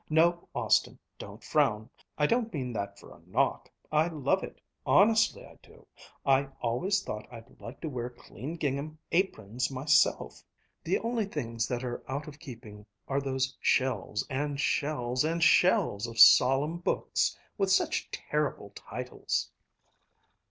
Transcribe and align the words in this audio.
No, 0.09 0.49
Austin, 0.55 0.97
don't 1.19 1.43
frown! 1.43 1.91
I 2.17 2.25
don't 2.25 2.51
mean 2.51 2.73
that 2.73 2.97
for 2.97 3.11
a 3.13 3.21
knock. 3.27 3.69
I 3.91 4.07
love 4.07 4.43
it, 4.43 4.59
honestly 4.83 5.45
I 5.45 5.59
do! 5.61 5.85
I 6.25 6.47
always 6.59 7.03
thought 7.03 7.31
I'd 7.31 7.61
like 7.61 7.79
to 7.81 7.87
wear 7.87 8.09
clean 8.09 8.55
gingham 8.55 8.97
aprons 9.11 9.69
myself. 9.69 10.43
The 10.83 10.97
only 10.97 11.25
things 11.25 11.67
that 11.67 11.83
are 11.83 12.01
out 12.09 12.27
of 12.27 12.39
keeping 12.39 12.87
are 13.07 13.21
those 13.21 13.55
shelves 13.61 14.25
and 14.27 14.59
shelves 14.59 15.23
and 15.23 15.43
shelves 15.43 16.07
of 16.07 16.17
solemn 16.17 16.77
books 16.79 17.37
with 17.59 17.69
such 17.71 18.09
terrible 18.09 18.71
titles!" 18.73 19.51